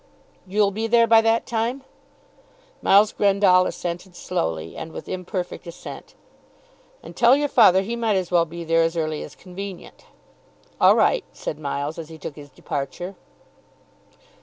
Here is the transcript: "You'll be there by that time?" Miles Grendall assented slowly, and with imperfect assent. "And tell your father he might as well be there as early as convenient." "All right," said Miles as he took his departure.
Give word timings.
"You'll 0.47 0.71
be 0.71 0.87
there 0.87 1.05
by 1.05 1.21
that 1.21 1.45
time?" 1.45 1.83
Miles 2.81 3.11
Grendall 3.13 3.67
assented 3.67 4.15
slowly, 4.15 4.75
and 4.75 4.91
with 4.91 5.07
imperfect 5.07 5.67
assent. 5.67 6.15
"And 7.03 7.15
tell 7.15 7.35
your 7.35 7.47
father 7.47 7.83
he 7.83 7.95
might 7.95 8.15
as 8.15 8.31
well 8.31 8.45
be 8.45 8.63
there 8.63 8.81
as 8.81 8.97
early 8.97 9.21
as 9.21 9.35
convenient." 9.35 10.05
"All 10.79 10.95
right," 10.95 11.23
said 11.33 11.59
Miles 11.59 11.99
as 11.99 12.09
he 12.09 12.17
took 12.17 12.35
his 12.35 12.49
departure. 12.49 13.13